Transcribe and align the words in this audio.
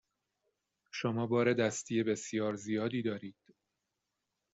شما 0.91 1.27
بار 1.27 1.53
دستی 1.53 2.03
بسیار 2.03 2.55
زیادی 2.55 3.01
دارید. 3.01 3.37